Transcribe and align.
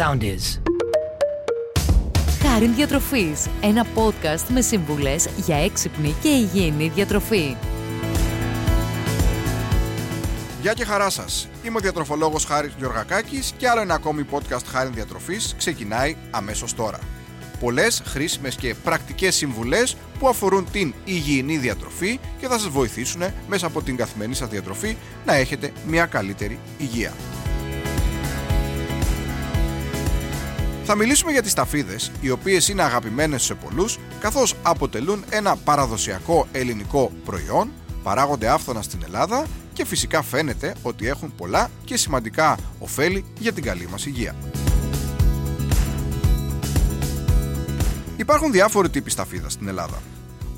sound 0.00 0.22
is. 0.22 0.60
Χάριν 2.42 2.74
Διατροφής, 2.74 3.46
ένα 3.60 3.86
podcast 3.94 4.44
με 4.48 4.60
σύμβουλες 4.60 5.28
για 5.36 5.56
έξυπνη 5.56 6.14
και 6.22 6.28
υγιεινή 6.28 6.88
διατροφή. 6.88 7.56
Γεια 10.60 10.72
και 10.72 10.84
χαρά 10.84 11.10
σας. 11.10 11.48
Είμαι 11.64 11.76
ο 11.76 11.80
διατροφολόγος 11.80 12.44
Χάρης 12.44 12.72
Γιωργακάκη 12.78 13.42
και 13.56 13.68
άλλο 13.68 13.80
ένα 13.80 13.94
ακόμη 13.94 14.26
podcast 14.30 14.64
Χάρη 14.66 14.90
Διατροφής 14.94 15.54
ξεκινάει 15.58 16.16
αμέσως 16.30 16.74
τώρα. 16.74 16.98
Πολλές 17.60 18.02
χρήσιμες 18.06 18.56
και 18.56 18.74
πρακτικές 18.74 19.34
συμβουλές 19.34 19.96
που 20.18 20.28
αφορούν 20.28 20.66
την 20.72 20.94
υγιεινή 21.04 21.56
διατροφή 21.56 22.20
και 22.40 22.46
θα 22.46 22.58
σας 22.58 22.68
βοηθήσουν 22.68 23.22
μέσα 23.48 23.66
από 23.66 23.82
την 23.82 23.96
καθημερινή 23.96 24.36
σας 24.36 24.48
διατροφή 24.48 24.96
να 25.26 25.34
έχετε 25.34 25.72
μια 25.86 26.06
καλύτερη 26.06 26.58
υγεία. 26.78 27.12
Θα 30.92 30.98
μιλήσουμε 30.98 31.32
για 31.32 31.42
τις 31.42 31.54
ταφίδες, 31.54 32.10
οι 32.20 32.30
οποίες 32.30 32.68
είναι 32.68 32.82
αγαπημένες 32.82 33.42
σε 33.42 33.54
πολλούς, 33.54 33.98
καθώς 34.20 34.54
αποτελούν 34.62 35.24
ένα 35.30 35.56
παραδοσιακό 35.56 36.46
ελληνικό 36.52 37.12
προϊόν, 37.24 37.70
παράγονται 38.02 38.48
άφθονα 38.48 38.82
στην 38.82 39.00
Ελλάδα 39.04 39.46
και 39.72 39.84
φυσικά 39.84 40.22
φαίνεται 40.22 40.74
ότι 40.82 41.06
έχουν 41.08 41.34
πολλά 41.36 41.70
και 41.84 41.96
σημαντικά 41.96 42.56
ωφέλη 42.78 43.24
για 43.38 43.52
την 43.52 43.62
καλή 43.64 43.88
μας 43.90 44.06
υγεία. 44.06 44.34
Υπάρχουν 48.16 48.52
διάφοροι 48.52 48.90
τύποι 48.90 49.10
σταφίδας 49.10 49.52
στην 49.52 49.68
Ελλάδα. 49.68 50.02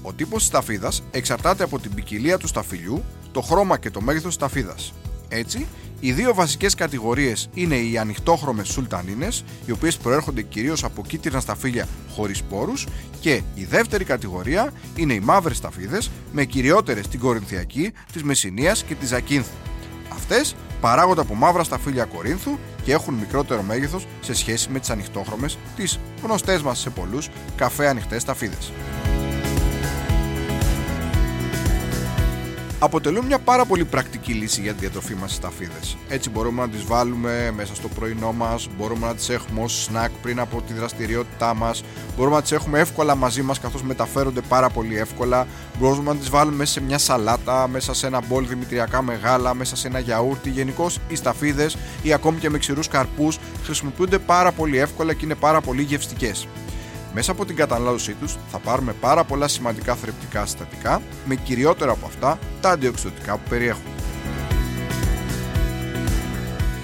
Ο 0.02 0.12
τύπος 0.12 0.38
της 0.38 0.46
σταφίδας 0.46 1.02
εξαρτάται 1.10 1.64
από 1.64 1.78
την 1.78 1.94
ποικιλία 1.94 2.38
του 2.38 2.46
σταφυλιού, 2.46 3.04
το 3.32 3.40
χρώμα 3.40 3.78
και 3.78 3.90
το 3.90 4.00
μέγεθος 4.00 4.26
της 4.26 4.34
σταφίδας. 4.34 4.92
Έτσι, 5.28 5.66
οι 6.04 6.12
δύο 6.12 6.34
βασικές 6.34 6.74
κατηγορίες 6.74 7.48
είναι 7.54 7.76
οι 7.76 7.98
ανοιχτόχρωμες 7.98 8.68
σουλτανίνες, 8.68 9.44
οι 9.66 9.70
οποίες 9.70 9.96
προέρχονται 9.96 10.42
κυρίως 10.42 10.84
από 10.84 11.02
κίτρινα 11.02 11.40
σταφύλια 11.40 11.88
χωρίς 12.14 12.38
σπόρους, 12.38 12.86
και 13.20 13.42
η 13.54 13.64
δεύτερη 13.64 14.04
κατηγορία 14.04 14.72
είναι 14.96 15.14
οι 15.14 15.20
μαύρες 15.20 15.56
σταφίδες, 15.56 16.10
με 16.32 16.44
κυριότερες 16.44 17.08
την 17.08 17.20
Κορινθιακή, 17.20 17.92
της 18.12 18.22
Μεσσηνίας 18.22 18.82
και 18.82 18.94
της 18.94 19.08
Ζακίνθου. 19.08 19.56
Αυτές 20.12 20.54
παράγονται 20.80 21.20
από 21.20 21.34
μαύρα 21.34 21.64
σταφύλια 21.64 22.04
Κορίνθου 22.04 22.58
και 22.84 22.92
έχουν 22.92 23.14
μικρότερο 23.14 23.62
μέγεθος 23.62 24.06
σε 24.20 24.34
σχέση 24.34 24.68
με 24.70 24.78
τις 24.78 24.90
ανοιχτόχρωμες, 24.90 25.58
τις 25.76 25.98
γνωστές 26.22 26.62
μας 26.62 26.78
σε 26.78 26.90
πολλούς 26.90 27.28
καφέ 27.56 27.88
ανοιχτές 27.88 28.22
σταφίδες. 28.22 28.72
Αποτελούν 32.84 33.26
μια 33.26 33.38
πάρα 33.38 33.64
πολύ 33.64 33.84
πρακτική 33.84 34.32
λύση 34.32 34.60
για 34.60 34.72
τη 34.72 34.78
διατροφή 34.78 35.14
μας 35.14 35.30
στις 35.30 35.42
ταφίδες. 35.42 35.96
Έτσι 36.08 36.30
μπορούμε 36.30 36.60
να 36.62 36.68
τις 36.68 36.84
βάλουμε 36.84 37.52
μέσα 37.56 37.74
στο 37.74 37.88
πρωινό 37.88 38.32
μας, 38.32 38.68
μπορούμε 38.76 39.06
να 39.06 39.14
τις 39.14 39.28
έχουμε 39.28 39.62
ως 39.62 39.82
σνακ 39.82 40.10
πριν 40.22 40.40
από 40.40 40.62
τη 40.66 40.72
δραστηριότητά 40.72 41.54
μας, 41.54 41.84
μπορούμε 42.16 42.36
να 42.36 42.42
τις 42.42 42.52
έχουμε 42.52 42.78
εύκολα 42.78 43.14
μαζί 43.14 43.42
μας 43.42 43.60
καθώς 43.60 43.82
μεταφέρονται 43.82 44.40
πάρα 44.40 44.68
πολύ 44.68 44.98
εύκολα, 44.98 45.46
μπορούμε 45.78 46.12
να 46.12 46.16
τις 46.16 46.30
βάλουμε 46.30 46.56
μέσα 46.56 46.72
σε 46.72 46.80
μια 46.80 46.98
σαλάτα, 46.98 47.68
μέσα 47.68 47.94
σε 47.94 48.06
ένα 48.06 48.22
μπολ 48.28 48.46
δημητριακά 48.46 49.02
μεγάλα, 49.02 49.54
μέσα 49.54 49.76
σε 49.76 49.88
ένα 49.88 49.98
γιαούρτι. 49.98 50.50
Γενικώ 50.50 50.90
οι 51.08 51.14
σταφίδες 51.14 51.76
ή 52.02 52.12
ακόμη 52.12 52.38
και 52.38 52.50
με 52.50 52.58
ξηρούς 52.58 52.88
καρπούς 52.88 53.38
χρησιμοποιούνται 53.64 54.18
πάρα 54.18 54.52
πολύ 54.52 54.78
εύκολα 54.78 55.12
και 55.12 55.24
είναι 55.24 55.34
πάρα 55.34 55.60
πολύ 55.60 55.82
γευστικές. 55.82 56.46
Μέσα 57.14 57.32
από 57.32 57.44
την 57.44 57.56
κατανάλωσή 57.56 58.12
τους 58.12 58.36
θα 58.50 58.58
πάρουμε 58.58 58.92
πάρα 58.92 59.24
πολλά 59.24 59.48
σημαντικά 59.48 59.94
θρεπτικά 59.94 60.46
συστατικά, 60.46 61.02
με 61.24 61.34
κυριότερα 61.34 61.92
από 61.92 62.06
αυτά 62.06 62.38
τα 62.60 62.70
αντιοξυδοτικά 62.70 63.32
που 63.32 63.48
περιέχουν. 63.48 63.82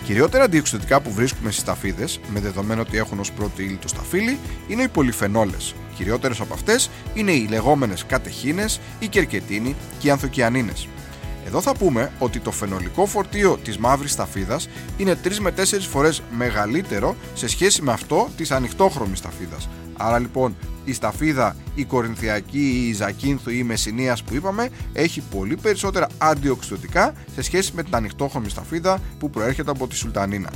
Κυριότερα 0.05 0.45
αντιοξυδοτικά 0.45 1.01
που 1.01 1.13
βρίσκουμε 1.13 1.51
στις 1.51 1.65
ταφίδες, 1.65 2.21
με 2.29 2.41
δεδομένο 2.41 2.81
ότι 2.81 2.97
έχουν 2.97 3.19
ως 3.19 3.33
πρώτη 3.33 3.63
ύλη 3.63 3.77
το 3.77 3.89
σταφύλι, 3.89 4.39
είναι 4.69 4.83
οι 4.83 4.89
πολυφενόλες. 4.89 5.75
Κυριότερες 5.97 6.41
από 6.41 6.55
αυτές 6.55 6.91
είναι 7.15 7.33
οι 7.33 7.47
λεγόμενες 7.51 8.05
κατεχίνες, 8.07 8.81
η 8.99 9.07
κερκετίνη 9.07 9.77
και 9.99 10.07
οι 10.07 10.11
ανθοκιανίνες. 10.11 10.89
Εδώ 11.47 11.61
θα 11.61 11.75
πούμε 11.75 12.13
ότι 12.19 12.41
το 12.41 12.51
φαινολικό 12.51 13.07
φορτίο 13.07 13.59
της 13.65 13.79
μαύρης 13.79 14.13
σταφίδας 14.13 14.69
είναι 14.97 15.15
3 15.15 15.41
με 15.41 15.51
4 15.51 15.89
φορές 15.89 16.23
μεγαλύτερο 16.31 17.17
σε 17.35 17.49
σχέση 17.49 17.83
με 17.83 17.93
αυτό 17.93 18.29
της 18.37 18.51
ανοιχτόχρωμης 18.51 19.19
σταφίδας. 19.19 19.69
Άρα 20.01 20.19
λοιπόν 20.19 20.57
η 20.85 20.93
σταφίδα, 20.93 21.57
η 21.75 21.85
κορινθιακή, 21.85 22.87
η 22.89 22.93
ζακίνθου 22.93 23.51
ή 23.51 23.57
η 23.59 23.63
μεσηνίας 23.63 24.23
που 24.23 24.35
είπαμε 24.35 24.69
έχει 24.93 25.21
πολύ 25.21 25.57
περισσότερα 25.57 26.07
αντιοξυδοτικά 26.19 27.13
σε 27.35 27.43
σχέση 27.43 27.73
με 27.75 27.83
την 27.83 27.95
ανοιχτόχρωμη 27.95 28.49
σταφίδα 28.49 28.99
που 29.19 29.31
προέρχεται 29.31 29.71
από 29.71 29.87
τη 29.87 29.97
σουλτανίνα. 29.97 30.51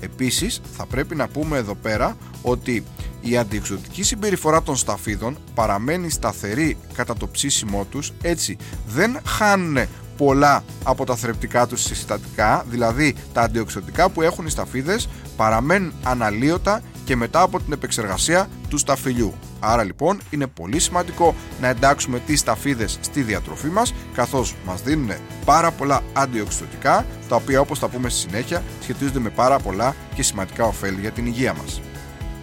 Επίσης 0.00 0.60
θα 0.76 0.86
πρέπει 0.86 1.14
να 1.14 1.28
πούμε 1.28 1.56
εδώ 1.56 1.74
πέρα 1.74 2.16
ότι 2.42 2.84
η 3.20 3.36
αντιεξωτική 3.36 4.02
συμπεριφορά 4.02 4.62
των 4.62 4.76
σταφίδων 4.76 5.36
παραμένει 5.54 6.10
σταθερή 6.10 6.76
κατά 6.94 7.14
το 7.14 7.28
ψήσιμό 7.28 7.84
τους 7.84 8.12
έτσι 8.22 8.56
δεν 8.86 9.18
χάνουν 9.26 9.86
πολλά 10.16 10.64
από 10.84 11.04
τα 11.04 11.16
θρεπτικά 11.16 11.66
τους 11.66 11.82
συστατικά 11.82 12.64
δηλαδή 12.68 13.14
τα 13.32 13.40
αντιοξωτικά 13.40 14.08
που 14.08 14.22
έχουν 14.22 14.46
οι 14.46 14.50
σταφίδες 14.50 15.08
παραμένουν 15.36 15.92
αναλύωτα 16.02 16.82
και 17.08 17.16
μετά 17.16 17.40
από 17.40 17.60
την 17.60 17.72
επεξεργασία 17.72 18.48
του 18.68 18.78
σταφυλιού. 18.78 19.34
Άρα 19.60 19.84
λοιπόν 19.84 20.20
είναι 20.30 20.46
πολύ 20.46 20.78
σημαντικό 20.78 21.34
να 21.60 21.68
εντάξουμε 21.68 22.18
τις 22.18 22.40
σταφίδες 22.40 22.98
στη 23.00 23.22
διατροφή 23.22 23.66
μας 23.66 23.94
καθώς 24.14 24.54
μας 24.66 24.82
δίνουν 24.82 25.10
πάρα 25.44 25.70
πολλά 25.70 26.02
αντιοξυδοτικά 26.12 27.06
τα 27.28 27.36
οποία 27.36 27.60
όπως 27.60 27.78
θα 27.78 27.88
πούμε 27.88 28.08
στη 28.08 28.20
συνέχεια 28.20 28.62
σχετίζονται 28.82 29.18
με 29.18 29.30
πάρα 29.30 29.58
πολλά 29.58 29.94
και 30.14 30.22
σημαντικά 30.22 30.64
ωφέλη 30.64 31.00
για 31.00 31.10
την 31.10 31.26
υγεία 31.26 31.54
μας. 31.54 31.80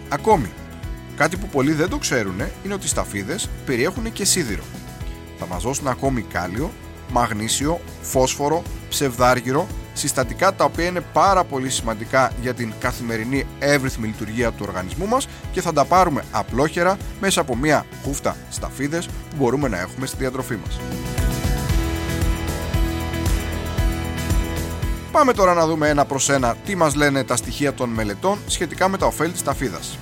Ακόμη, 0.08 0.50
κάτι 1.16 1.36
που 1.36 1.46
πολλοί 1.46 1.72
δεν 1.72 1.88
το 1.88 1.98
ξέρουν 1.98 2.40
είναι 2.64 2.74
ότι 2.74 2.84
οι 2.84 2.88
σταφίδες 2.88 3.48
περιέχουν 3.66 4.12
και 4.12 4.24
σίδηρο. 4.24 4.62
Θα 5.38 5.46
μας 5.46 5.62
δώσουν 5.62 5.88
ακόμη 5.88 6.22
κάλιο, 6.22 6.70
μαγνήσιο, 7.12 7.80
φόσφορο, 8.02 8.62
ψευδάργυρο 8.88 9.66
συστατικά 9.96 10.54
τα 10.54 10.64
οποία 10.64 10.84
είναι 10.84 11.00
πάρα 11.12 11.44
πολύ 11.44 11.70
σημαντικά 11.70 12.32
για 12.40 12.54
την 12.54 12.72
καθημερινή 12.80 13.46
εύρυθμη 13.58 14.06
λειτουργία 14.06 14.52
του 14.52 14.64
οργανισμού 14.68 15.06
μας 15.06 15.28
και 15.52 15.60
θα 15.60 15.72
τα 15.72 15.84
πάρουμε 15.84 16.24
απλόχερα 16.30 16.96
μέσα 17.20 17.40
από 17.40 17.56
μια 17.56 17.86
χούφτα 18.04 18.36
σταφίδες 18.50 19.06
που 19.06 19.36
μπορούμε 19.36 19.68
να 19.68 19.80
έχουμε 19.80 20.06
στη 20.06 20.16
διατροφή 20.16 20.56
μας. 20.56 20.80
Πάμε 25.12 25.32
τώρα 25.32 25.54
να 25.54 25.66
δούμε 25.66 25.88
ένα 25.88 26.04
προς 26.04 26.28
ένα 26.28 26.56
τι 26.64 26.76
μας 26.76 26.94
λένε 26.94 27.24
τα 27.24 27.36
στοιχεία 27.36 27.74
των 27.74 27.88
μελετών 27.88 28.38
σχετικά 28.46 28.88
με 28.88 28.98
τα 28.98 29.06
ωφέλη 29.06 29.30
της 29.30 29.40
σταφίδας. 29.40 29.98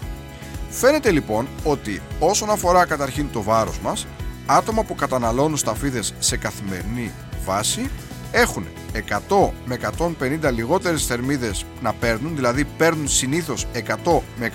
Φαίνεται 0.71 1.11
λοιπόν 1.11 1.49
ότι 1.65 2.03
όσον 2.19 2.51
αφορά 2.51 2.87
καταρχήν 2.87 3.31
το 3.33 3.43
βάρος 3.43 3.79
μας, 3.79 4.07
άτομα 4.47 4.83
που 4.83 4.95
καταναλώνουν 4.95 5.57
σταφίδες 5.57 6.15
σε 6.19 6.37
καθημερινή 6.37 7.13
βάση 7.45 7.91
έχουν 8.35 8.67
100 8.93 9.51
με 9.65 9.79
150 9.99 10.53
λιγότερες 10.53 11.07
θερμίδες 11.07 11.65
να 11.83 11.93
παίρνουν, 11.93 12.35
δηλαδή 12.35 12.65
παίρνουν 12.65 13.09
συνήθως 13.09 13.67
100 14.05 14.21
με 14.39 14.51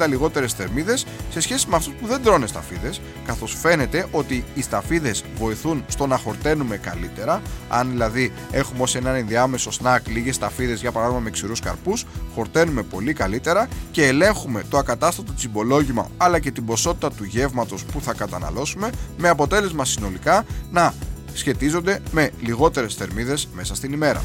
150 0.00 0.06
λιγότερες 0.08 0.52
θερμίδες 0.52 1.06
σε 1.30 1.40
σχέση 1.40 1.66
με 1.68 1.76
αυτούς 1.76 1.92
που 1.94 2.06
δεν 2.06 2.22
τρώνε 2.22 2.46
σταφίδες, 2.46 3.00
καθώς 3.26 3.56
φαίνεται 3.60 4.06
ότι 4.10 4.44
οι 4.54 4.62
σταφίδες 4.62 5.24
βοηθούν 5.38 5.84
στο 5.88 6.06
να 6.06 6.16
χορταίνουμε 6.16 6.76
καλύτερα, 6.76 7.42
αν 7.68 7.90
δηλαδή 7.90 8.32
έχουμε 8.50 8.82
ως 8.82 8.94
έναν 8.94 9.14
ενδιάμεσο 9.14 9.70
σνακ 9.70 10.08
λίγες 10.08 10.34
σταφίδες 10.34 10.80
για 10.80 10.92
παράδειγμα 10.92 11.20
με 11.20 11.30
ξηρούς 11.30 11.60
καρπούς, 11.60 12.06
χορταίνουμε 12.34 12.82
πολύ 12.82 13.12
καλύτερα 13.12 13.68
και 13.90 14.06
ελέγχουμε 14.06 14.62
το 14.68 14.78
ακατάστατο 14.78 15.34
τσιμπολόγημα 15.34 16.08
αλλά 16.16 16.38
και 16.38 16.50
την 16.50 16.64
ποσότητα 16.64 17.10
του 17.12 17.24
γεύματος 17.24 17.84
που 17.84 18.00
θα 18.00 18.12
καταναλώσουμε 18.12 18.90
με 19.18 19.28
αποτέλεσμα 19.28 19.84
συνολικά 19.84 20.44
να 20.70 20.94
σχετίζονται 21.34 22.00
με 22.10 22.30
λιγότερες 22.40 22.94
θερμίδες 22.94 23.48
μέσα 23.54 23.74
στην 23.74 23.92
ημέρα. 23.92 24.22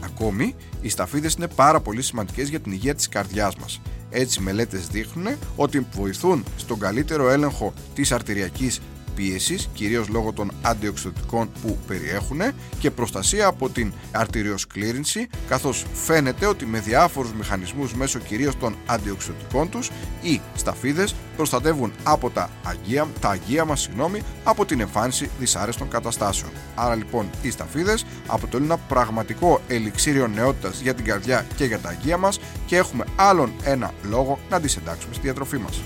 Ακόμη, 0.00 0.54
οι 0.80 0.88
σταφίδες 0.88 1.34
είναι 1.34 1.48
πάρα 1.48 1.80
πολύ 1.80 2.02
σημαντικές 2.02 2.48
για 2.48 2.60
την 2.60 2.72
υγεία 2.72 2.94
της 2.94 3.08
καρδιάς 3.08 3.56
μας. 3.56 3.80
Έτσι, 4.10 4.40
μελέτες 4.40 4.86
δείχνουν 4.86 5.26
ότι 5.56 5.86
βοηθούν 5.92 6.44
στον 6.56 6.78
καλύτερο 6.78 7.30
έλεγχο 7.30 7.72
της 7.94 8.12
αρτηριακής 8.12 8.80
πίεσης, 9.14 9.68
κυρίως 9.74 10.08
λόγω 10.08 10.32
των 10.32 10.52
αντιοξυδοτικών 10.62 11.50
που 11.62 11.78
περιέχουν 11.86 12.40
και 12.78 12.90
προστασία 12.90 13.46
από 13.46 13.68
την 13.68 13.92
αρτηριοσκλήρινση, 14.12 15.28
καθώς 15.48 15.84
φαίνεται 15.92 16.46
ότι 16.46 16.66
με 16.66 16.80
διάφορους 16.80 17.32
μηχανισμούς 17.32 17.94
μέσω 17.94 18.18
κυρίως 18.18 18.56
των 18.58 18.76
αντιοξυδοτικών 18.86 19.68
τους, 19.68 19.90
οι 20.22 20.40
σταφίδες 20.54 21.14
προστατεύουν 21.36 21.92
από 22.02 22.30
τα 22.30 22.50
αγία, 22.62 23.08
τα 23.20 23.28
αγία 23.28 23.64
μας 23.64 23.80
συγγνώμη, 23.80 24.22
από 24.44 24.64
την 24.64 24.80
εμφάνιση 24.80 25.30
δυσάρεστων 25.38 25.88
καταστάσεων. 25.88 26.50
Άρα 26.74 26.94
λοιπόν 26.94 27.30
οι 27.42 27.50
σταφίδες 27.50 28.04
αποτελούν 28.26 28.66
ένα 28.66 28.76
πραγματικό 28.76 29.60
ελιξίριο 29.68 30.26
νεότητας 30.26 30.80
για 30.80 30.94
την 30.94 31.04
καρδιά 31.04 31.46
και 31.56 31.64
για 31.64 31.78
τα 31.78 31.88
αγία 31.88 32.16
μας 32.16 32.40
και 32.66 32.76
έχουμε 32.76 33.04
άλλον 33.16 33.52
ένα 33.64 33.90
λόγο 34.02 34.38
να 34.50 34.60
τις 34.60 34.76
εντάξουμε 34.76 35.14
στη 35.14 35.22
διατροφή 35.22 35.58
μας. 35.58 35.80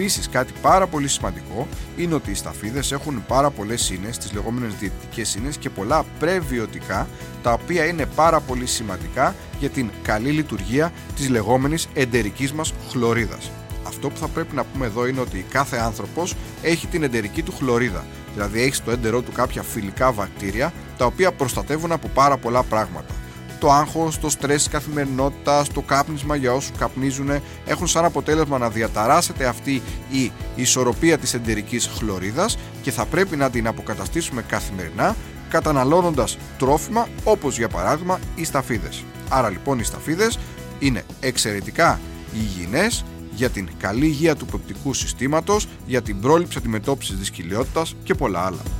Επίσης 0.00 0.28
κάτι 0.28 0.52
πάρα 0.62 0.86
πολύ 0.86 1.08
σημαντικό 1.08 1.68
είναι 1.96 2.14
ότι 2.14 2.30
οι 2.30 2.34
σταφίδες 2.34 2.92
έχουν 2.92 3.24
πάρα 3.26 3.50
πολλές 3.50 3.90
ίνες, 3.90 4.18
τις 4.18 4.32
λεγόμενες 4.32 4.74
διαιτητικές 4.74 5.34
ίνες 5.34 5.56
και 5.56 5.70
πολλά 5.70 6.04
πρεβιωτικά 6.18 7.08
τα 7.42 7.52
οποία 7.52 7.84
είναι 7.84 8.06
πάρα 8.06 8.40
πολύ 8.40 8.66
σημαντικά 8.66 9.34
για 9.58 9.68
την 9.68 9.90
καλή 10.02 10.30
λειτουργία 10.30 10.92
της 11.16 11.28
λεγόμενης 11.28 11.88
εντερικής 11.94 12.52
μας 12.52 12.72
χλωρίδας. 12.90 13.50
Αυτό 13.86 14.08
που 14.08 14.16
θα 14.16 14.28
πρέπει 14.28 14.54
να 14.54 14.64
πούμε 14.64 14.86
εδώ 14.86 15.06
είναι 15.06 15.20
ότι 15.20 15.44
κάθε 15.50 15.76
άνθρωπος 15.76 16.34
έχει 16.62 16.86
την 16.86 17.02
εντερική 17.02 17.42
του 17.42 17.52
χλωρίδα. 17.52 18.04
Δηλαδή 18.32 18.62
έχει 18.62 18.74
στο 18.74 18.90
έντερό 18.90 19.20
του 19.20 19.32
κάποια 19.32 19.62
φιλικά 19.62 20.12
βακτήρια 20.12 20.72
τα 20.96 21.04
οποία 21.04 21.32
προστατεύουν 21.32 21.92
από 21.92 22.08
πάρα 22.14 22.36
πολλά 22.36 22.62
πράγματα 22.62 23.19
το 23.60 23.70
άγχος, 23.70 24.18
το 24.18 24.30
στρες 24.30 24.56
της 24.56 24.68
καθημερινότητας, 24.68 25.68
το 25.68 25.80
κάπνισμα 25.80 26.36
για 26.36 26.52
όσους 26.52 26.72
καπνίζουν 26.78 27.30
έχουν 27.66 27.86
σαν 27.86 28.04
αποτέλεσμα 28.04 28.58
να 28.58 28.68
διαταράσσεται 28.70 29.46
αυτή 29.46 29.82
η 30.10 30.32
ισορροπία 30.54 31.18
της 31.18 31.34
εντερικής 31.34 31.90
χλωρίδας 31.96 32.58
και 32.82 32.90
θα 32.90 33.06
πρέπει 33.06 33.36
να 33.36 33.50
την 33.50 33.66
αποκαταστήσουμε 33.66 34.42
καθημερινά 34.42 35.16
καταναλώνοντας 35.48 36.38
τρόφιμα 36.58 37.08
όπως 37.24 37.58
για 37.58 37.68
παράδειγμα 37.68 38.18
οι 38.34 38.44
σταφίδες. 38.44 39.04
Άρα 39.28 39.50
λοιπόν 39.50 39.78
οι 39.78 39.84
σταφίδες 39.84 40.38
είναι 40.78 41.04
εξαιρετικά 41.20 42.00
υγιεινές 42.34 43.04
για 43.34 43.50
την 43.50 43.68
καλή 43.78 44.06
υγεία 44.06 44.36
του 44.36 44.46
πεπτικού 44.46 44.94
συστήματος, 44.94 45.68
για 45.86 46.02
την 46.02 46.20
πρόληψη 46.20 46.58
αντιμετώπισης 46.58 47.18
της 47.18 47.30
κοιλιότητας 47.30 47.94
και 48.04 48.14
πολλά 48.14 48.40
άλλα. 48.46 48.79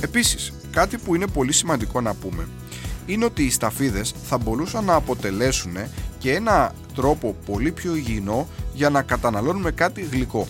Επίσης, 0.00 0.52
κάτι 0.70 0.98
που 0.98 1.14
είναι 1.14 1.26
πολύ 1.26 1.52
σημαντικό 1.52 2.00
να 2.00 2.14
πούμε 2.14 2.48
είναι 3.06 3.24
ότι 3.24 3.42
οι 3.42 3.50
σταφίδες 3.50 4.14
θα 4.24 4.38
μπορούσαν 4.38 4.84
να 4.84 4.94
αποτελέσουν 4.94 5.76
και 6.18 6.34
ένα 6.34 6.72
τρόπο 6.94 7.36
πολύ 7.46 7.72
πιο 7.72 7.94
υγιεινό 7.94 8.48
για 8.74 8.90
να 8.90 9.02
καταναλώνουμε 9.02 9.70
κάτι 9.70 10.00
γλυκό. 10.00 10.46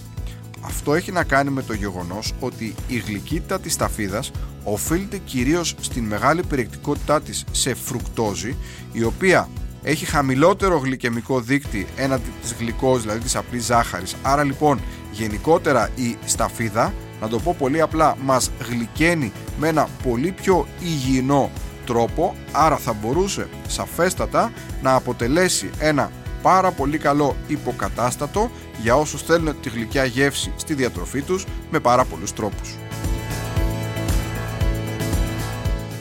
Αυτό 0.60 0.94
έχει 0.94 1.12
να 1.12 1.24
κάνει 1.24 1.50
με 1.50 1.62
το 1.62 1.72
γεγονός 1.72 2.32
ότι 2.40 2.74
η 2.88 2.96
γλυκύτητα 2.98 3.60
της 3.60 3.72
σταφίδας 3.72 4.30
οφείλεται 4.64 5.18
κυρίως 5.18 5.74
στην 5.80 6.04
μεγάλη 6.04 6.42
περιεκτικότητά 6.42 7.20
της 7.20 7.44
σε 7.50 7.74
φρουκτόζη 7.74 8.56
η 8.92 9.02
οποία 9.02 9.48
έχει 9.82 10.04
χαμηλότερο 10.04 10.78
γλυκαιμικό 10.78 11.40
δείκτη 11.40 11.86
έναντι 11.96 12.30
της 12.42 12.54
γλυκός, 12.58 13.02
δηλαδή 13.02 13.20
της 13.20 13.36
απλής 13.36 13.64
ζάχαρης. 13.64 14.14
Άρα 14.22 14.44
λοιπόν 14.44 14.80
γενικότερα 15.12 15.90
η 15.94 16.16
σταφίδα 16.24 16.92
να 17.20 17.29
το 17.29 17.38
πω 17.38 17.55
πολύ 17.59 17.81
απλά, 17.81 18.17
μας 18.25 18.50
γλυκαίνει 18.69 19.32
με 19.59 19.69
ένα 19.69 19.88
πολύ 20.03 20.32
πιο 20.32 20.67
υγιεινό 20.81 21.50
τρόπο, 21.87 22.35
άρα 22.53 22.76
θα 22.76 22.93
μπορούσε 22.93 23.49
σαφέστατα 23.69 24.53
να 24.82 24.94
αποτελέσει 24.94 25.70
ένα 25.79 26.11
πάρα 26.43 26.70
πολύ 26.70 26.99
καλό 26.99 27.37
υποκατάστατο 27.47 28.50
για 28.82 28.97
όσους 28.97 29.23
θέλουν 29.23 29.61
τη 29.61 29.69
γλυκιά 29.69 30.05
γεύση 30.05 30.53
στη 30.56 30.75
διατροφή 30.75 31.23
τους 31.23 31.44
με 31.70 31.81
πάρα 31.81 32.05
πολλούς 32.05 32.32
τρόπους. 32.32 32.75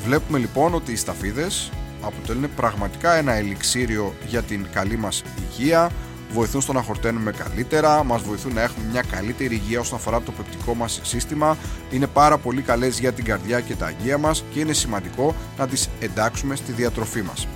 Βλέπουμε 0.06 0.38
λοιπόν 0.38 0.74
ότι 0.74 0.92
οι 0.92 0.96
σταφίδες 0.96 1.72
αποτελούν 2.02 2.50
πραγματικά 2.56 3.14
ένα 3.14 3.34
ελιξίριο 3.34 4.14
για 4.28 4.42
την 4.42 4.68
καλή 4.74 4.98
μας 4.98 5.24
υγεία, 5.40 5.90
βοηθούν 6.34 6.62
στο 6.62 6.74
να 6.74 6.82
χορταίνουμε 6.82 7.32
καλύτερα, 7.32 8.04
μας 8.04 8.22
βοηθούν 8.22 8.54
να 8.54 8.62
έχουμε 8.62 8.86
μια 8.92 9.04
καλύτερη 9.12 9.56
υγεία 9.56 9.80
όσον 9.80 9.98
αφορά 9.98 10.22
το 10.22 10.32
πεπτικό 10.32 10.74
μας 10.74 11.00
σύστημα, 11.04 11.58
είναι 11.92 12.08
πάρα 12.08 12.38
πολύ 12.38 12.62
καλές 12.62 13.00
για 13.00 13.12
την 13.12 13.24
καρδιά 13.26 13.60
και 13.60 13.76
τα 13.76 13.86
αγία 13.86 14.18
μας 14.18 14.44
και 14.54 14.60
είναι 14.60 14.74
σημαντικό 14.74 15.36
να 15.58 15.68
τις 15.68 15.90
εντάξουμε 16.00 16.56
στη 16.56 16.72
διατροφή 16.72 17.22
μας. 17.22 17.48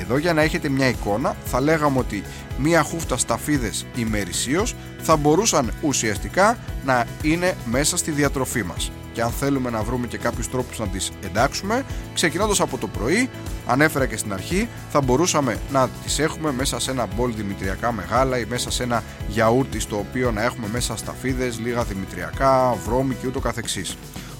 Εδώ 0.00 0.18
για 0.18 0.32
να 0.32 0.42
έχετε 0.42 0.68
μια 0.68 0.88
εικόνα 0.88 1.36
θα 1.44 1.60
λέγαμε 1.60 1.98
ότι 1.98 2.22
μια 2.58 2.82
χούφτα 2.82 3.16
σταφίδες 3.16 3.86
ημερησίως 3.96 4.74
θα 5.02 5.16
μπορούσαν 5.16 5.72
ουσιαστικά 5.82 6.58
να 6.84 7.06
είναι 7.22 7.54
μέσα 7.64 7.96
στη 7.96 8.10
διατροφή 8.10 8.62
μας 8.62 8.90
και 9.16 9.22
αν 9.22 9.30
θέλουμε 9.30 9.70
να 9.70 9.82
βρούμε 9.82 10.06
και 10.06 10.18
κάποιους 10.18 10.50
τρόπους 10.50 10.78
να 10.78 10.86
τις 10.86 11.10
εντάξουμε 11.24 11.84
ξεκινώντας 12.14 12.60
από 12.60 12.78
το 12.78 12.86
πρωί 12.86 13.30
ανέφερα 13.66 14.06
και 14.06 14.16
στην 14.16 14.32
αρχή 14.32 14.68
θα 14.90 15.00
μπορούσαμε 15.00 15.58
να 15.72 15.88
τις 15.88 16.18
έχουμε 16.18 16.52
μέσα 16.52 16.80
σε 16.80 16.90
ένα 16.90 17.08
μπολ 17.16 17.34
δημητριακά 17.34 17.92
μεγάλα 17.92 18.38
ή 18.38 18.44
μέσα 18.44 18.70
σε 18.70 18.82
ένα 18.82 19.02
γιαούρτι 19.28 19.80
στο 19.80 19.98
οποίο 19.98 20.30
να 20.30 20.42
έχουμε 20.42 20.68
μέσα 20.72 20.96
σταφίδες, 20.96 21.58
λίγα 21.58 21.82
δημητριακά, 21.82 22.76
βρώμη 22.84 23.14
και 23.14 23.26
ούτω 23.26 23.40
καθεξής. 23.40 23.96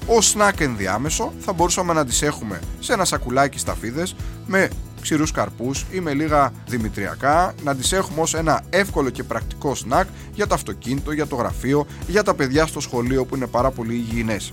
Ω 0.08 0.20
σνακ 0.20 0.60
ενδιάμεσο 0.60 1.32
θα 1.40 1.52
μπορούσαμε 1.52 1.92
να 1.92 2.04
τις 2.04 2.22
έχουμε 2.22 2.60
σε 2.80 2.92
ένα 2.92 3.04
σακουλάκι 3.04 3.58
σταφίδες 3.58 4.16
με 4.46 4.68
ξηρούς 5.00 5.30
καρπούς 5.30 5.86
ή 5.90 6.00
με 6.00 6.14
λίγα 6.14 6.52
δημητριακά 6.66 7.54
να 7.64 7.74
τις 7.74 7.92
έχουμε 7.92 8.20
ως 8.20 8.34
ένα 8.34 8.62
εύκολο 8.70 9.10
και 9.10 9.22
πρακτικό 9.22 9.74
σνακ 9.74 10.06
για 10.34 10.46
το 10.46 10.54
αυτοκίνητο, 10.54 11.12
για 11.12 11.26
το 11.26 11.36
γραφείο, 11.36 11.86
για 12.06 12.22
τα 12.22 12.34
παιδιά 12.34 12.66
στο 12.66 12.80
σχολείο 12.80 13.24
που 13.24 13.36
είναι 13.36 13.46
πάρα 13.46 13.70
πολύ 13.70 13.94
υγιεινές. 13.94 14.52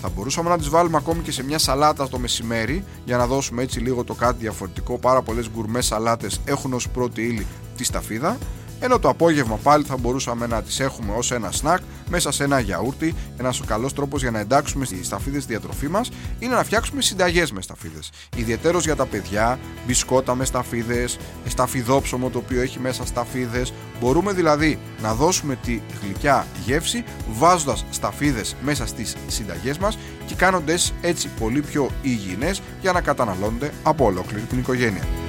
Θα 0.00 0.08
μπορούσαμε 0.08 0.48
να 0.48 0.58
τις 0.58 0.68
βάλουμε 0.68 0.96
ακόμη 0.96 1.22
και 1.22 1.32
σε 1.32 1.44
μια 1.44 1.58
σαλάτα 1.58 2.08
το 2.08 2.18
μεσημέρι 2.18 2.84
για 3.04 3.16
να 3.16 3.26
δώσουμε 3.26 3.62
έτσι 3.62 3.80
λίγο 3.80 4.04
το 4.04 4.14
κάτι 4.14 4.36
διαφορετικό. 4.40 4.98
Πάρα 4.98 5.22
πολλές 5.22 5.50
γκουρμές 5.50 5.86
σαλάτες 5.86 6.40
έχουν 6.44 6.72
ως 6.72 6.88
πρώτη 6.88 7.22
ύλη 7.22 7.46
τη 7.76 7.84
σταφίδα 7.84 8.38
ενώ 8.80 8.98
το 8.98 9.08
απόγευμα 9.08 9.56
πάλι 9.62 9.84
θα 9.84 9.96
μπορούσαμε 9.96 10.46
να 10.46 10.62
τις 10.62 10.80
έχουμε 10.80 11.12
ως 11.16 11.32
ένα 11.32 11.50
σνακ 11.50 11.80
μέσα 12.08 12.32
σε 12.32 12.44
ένα 12.44 12.60
γιαούρτι. 12.60 13.14
Ένας 13.36 13.62
καλός 13.66 13.92
τρόπος 13.92 14.22
για 14.22 14.30
να 14.30 14.38
εντάξουμε 14.38 14.84
στις 14.84 15.06
σταφίδες 15.06 15.42
στη 15.42 15.52
διατροφή 15.52 15.88
μας 15.88 16.10
είναι 16.38 16.54
να 16.54 16.64
φτιάξουμε 16.64 17.02
συνταγές 17.02 17.52
με 17.52 17.62
σταφίδες. 17.62 18.10
Ιδιαίτερος 18.36 18.84
για 18.84 18.96
τα 18.96 19.06
παιδιά, 19.06 19.58
μπισκότα 19.86 20.34
με 20.34 20.44
σταφίδες, 20.44 21.18
σταφιδόψωμο 21.46 22.30
το 22.30 22.38
οποίο 22.38 22.60
έχει 22.60 22.78
μέσα 22.78 23.06
σταφίδες. 23.06 23.72
Μπορούμε 24.00 24.32
δηλαδή 24.32 24.78
να 25.02 25.14
δώσουμε 25.14 25.56
τη 25.56 25.80
γλυκιά 26.02 26.46
γεύση 26.64 27.04
βάζοντας 27.30 27.84
σταφίδες 27.90 28.56
μέσα 28.62 28.86
στις 28.86 29.16
συνταγές 29.26 29.78
μας 29.78 29.98
και 30.26 30.34
κάνοντας 30.34 30.92
έτσι 31.00 31.28
πολύ 31.40 31.60
πιο 31.60 31.90
υγιεινές 32.02 32.62
για 32.80 32.92
να 32.92 33.00
καταναλώνονται 33.00 33.72
από 33.82 34.04
ολόκληρη 34.04 34.42
την 34.42 34.58
οικογένεια. 34.58 35.27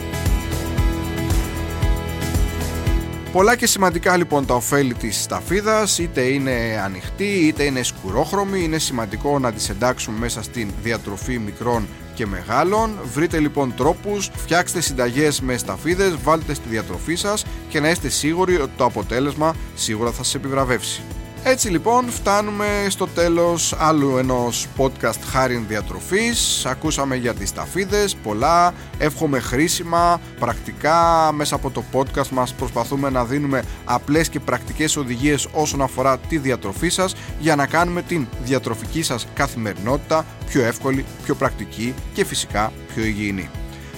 Πολλά 3.32 3.56
και 3.56 3.68
σημαντικά 3.68 4.18
λοιπόν 4.18 4.46
τα 4.46 4.54
ωφέλη 4.54 4.94
της 4.94 5.22
σταφίδας, 5.22 6.00
είτε 6.00 6.22
είναι 6.22 6.82
ανοιχτή 6.84 7.48
είτε 7.48 7.64
είναι 7.64 7.84
σκουρόχρωμη, 7.84 8.64
είναι 8.64 8.78
σημαντικό 8.78 9.40
να 9.40 9.52
τις 9.52 9.70
εντάξουμε 9.70 10.20
μέσα 10.20 10.44
στην 10.44 10.70
διατροφή 10.84 11.40
μικρών 11.40 11.88
και 12.14 12.26
μεγάλων. 12.26 13.00
Βρείτε 13.14 13.40
λοιπόν 13.40 13.74
τρόπους, 13.76 14.30
φτιάξτε 14.36 14.82
συνταγές 14.82 15.42
με 15.42 15.58
σταφίδες, 15.58 16.16
βάλτε 16.24 16.54
στη 16.54 16.70
διατροφή 16.70 17.16
σας 17.16 17.46
και 17.70 17.80
να 17.80 17.90
είστε 17.90 18.10
σίγουροι 18.10 18.56
ότι 18.56 18.72
το 18.78 18.86
αποτέλεσμα 18.86 19.56
σίγουρα 19.76 20.12
θα 20.12 20.24
σας 20.24 20.36
επιβραβεύσει. 20.36 21.02
Έτσι 21.44 21.70
λοιπόν 21.70 22.10
φτάνουμε 22.10 22.86
στο 22.90 23.08
τέλος 23.08 23.76
άλλου 23.78 24.18
ενός 24.18 24.68
podcast 24.78 25.20
χάριν 25.32 25.66
διατροφής. 25.68 26.66
Ακούσαμε 26.66 27.16
για 27.16 27.34
τις 27.34 27.54
ταφίδες, 27.54 28.16
πολλά, 28.16 28.74
εύχομαι 28.98 29.40
χρήσιμα, 29.40 30.22
πρακτικά. 30.40 31.32
Μέσα 31.34 31.56
από 31.56 31.70
το 31.70 31.84
podcast 31.94 32.28
μας 32.28 32.54
προσπαθούμε 32.54 33.10
να 33.10 33.26
δίνουμε 33.26 33.64
απλές 33.86 34.30
και 34.30 34.40
πρακτικές 34.40 34.96
οδηγίες 34.96 35.48
όσον 35.54 35.82
αφορά 35.82 36.18
τη 36.18 36.38
διατροφή 36.38 36.90
σας 36.90 37.16
Για 37.40 37.56
να 37.56 37.68
κάνουμε 37.68 38.02
την 38.02 38.28
διατροφική 38.44 39.02
σας 39.02 39.28
καθημερινότητα 39.34 40.26
πιο 40.50 40.64
εύκολη, 40.64 41.06
πιο 41.24 41.36
πρακτική 41.36 41.94
και 42.14 42.26
φυσικά 42.26 42.72
πιο 42.94 43.04
υγιεινή. 43.04 43.50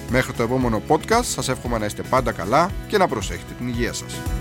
Μέχρι 0.10 0.34
το 0.34 0.44
επόμενο 0.44 0.82
podcast 0.88 1.24
σας 1.24 1.50
εύχομαι 1.50 1.78
να 1.78 1.86
είστε 1.86 2.02
πάντα 2.10 2.32
καλά 2.32 2.70
και 2.88 2.98
να 2.98 3.08
προσέχετε 3.08 3.54
την 3.58 3.68
υγεία 3.68 3.94
σας 3.94 4.41